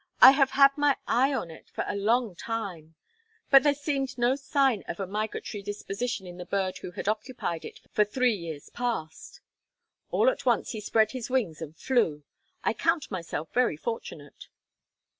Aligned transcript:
I 0.19 0.31
have 0.31 0.49
had 0.49 0.71
my 0.79 0.97
eye 1.07 1.31
on 1.31 1.51
it 1.51 1.69
for 1.69 1.83
a 1.87 1.95
long 1.95 2.33
time, 2.35 2.95
but 3.51 3.61
there 3.61 3.75
seemed 3.75 4.17
no 4.17 4.35
sign 4.35 4.81
of 4.87 4.99
a 4.99 5.05
migratory 5.05 5.61
disposition 5.61 6.25
in 6.25 6.37
the 6.37 6.45
bird 6.45 6.79
who 6.79 6.89
had 6.89 7.07
occupied 7.07 7.63
it 7.65 7.81
for 7.91 8.03
three 8.03 8.33
years 8.33 8.71
past. 8.71 9.41
All 10.09 10.27
at 10.31 10.43
once 10.43 10.71
he 10.71 10.81
spread 10.81 11.11
his 11.11 11.29
wings 11.29 11.61
and 11.61 11.77
flew. 11.77 12.23
I 12.63 12.73
count 12.73 13.11
myself 13.11 13.53
very 13.53 13.77
fortunate." 13.77 14.47